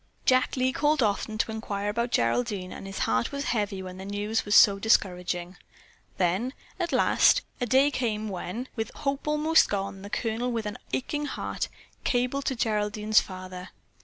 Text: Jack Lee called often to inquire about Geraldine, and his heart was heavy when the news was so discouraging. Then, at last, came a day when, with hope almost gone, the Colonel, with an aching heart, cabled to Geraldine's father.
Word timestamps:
Jack 0.25 0.57
Lee 0.57 0.73
called 0.73 1.03
often 1.03 1.37
to 1.37 1.51
inquire 1.51 1.87
about 1.87 2.09
Geraldine, 2.09 2.71
and 2.71 2.87
his 2.87 2.97
heart 3.05 3.31
was 3.31 3.43
heavy 3.43 3.83
when 3.83 3.97
the 3.99 4.03
news 4.05 4.45
was 4.45 4.55
so 4.55 4.79
discouraging. 4.79 5.57
Then, 6.17 6.53
at 6.79 6.91
last, 6.91 7.41
came 7.59 7.59
a 7.61 7.65
day 7.91 8.17
when, 8.17 8.67
with 8.75 8.89
hope 8.95 9.27
almost 9.27 9.69
gone, 9.69 10.01
the 10.01 10.09
Colonel, 10.09 10.51
with 10.51 10.65
an 10.65 10.79
aching 10.91 11.25
heart, 11.27 11.67
cabled 12.03 12.45
to 12.45 12.55
Geraldine's 12.55 13.21
father. 13.21 13.69